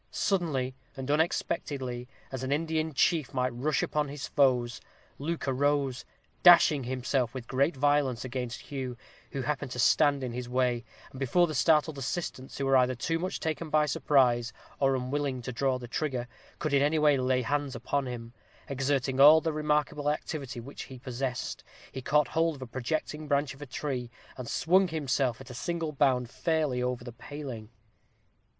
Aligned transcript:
Suddenly 0.09 0.73
and 0.97 1.11
unexpectedly, 1.11 2.07
as 2.31 2.41
an 2.41 2.51
Indian 2.51 2.91
chief 2.91 3.35
might 3.35 3.53
rush 3.53 3.83
upon 3.83 4.07
his 4.07 4.27
foes, 4.27 4.81
Luke 5.19 5.47
arose, 5.47 6.05
dashing 6.41 6.85
himself 6.85 7.35
with 7.35 7.47
great 7.47 7.75
violence 7.75 8.25
against 8.25 8.61
Hugh, 8.61 8.97
who 9.31 9.43
happened 9.43 9.69
to 9.73 9.77
stand 9.79 10.23
in 10.23 10.33
his 10.33 10.49
way, 10.49 10.83
and 11.11 11.19
before 11.19 11.45
the 11.45 11.53
startled 11.53 11.99
assistants, 11.99 12.57
who 12.57 12.65
were 12.65 12.77
either 12.77 12.95
too 12.95 13.19
much 13.19 13.39
taken 13.39 13.69
by 13.69 13.85
surprise, 13.85 14.51
or 14.79 14.95
unwilling 14.95 15.39
to 15.43 15.51
draw 15.51 15.75
a 15.75 15.87
trigger, 15.87 16.27
could 16.57 16.73
in 16.73 16.81
any 16.81 16.97
way 16.97 17.15
lay 17.15 17.43
hands 17.43 17.75
upon 17.75 18.07
him, 18.07 18.33
exerting 18.67 19.19
all 19.19 19.39
the 19.39 19.53
remarkable 19.53 20.09
activity 20.09 20.59
which 20.59 20.85
he 20.85 20.97
possessed, 20.97 21.63
he 21.91 22.01
caught 22.01 22.29
hold 22.29 22.55
of 22.55 22.63
a 22.63 22.65
projecting 22.65 23.27
branch 23.27 23.53
of 23.53 23.61
a 23.61 23.67
tree, 23.67 24.09
and 24.35 24.47
swung 24.49 24.87
himself, 24.87 25.39
at 25.39 25.51
a 25.51 25.53
single 25.53 25.91
bound, 25.91 26.27
fairly 26.27 26.81
over 26.81 27.03
the 27.03 27.13
paling. 27.13 27.69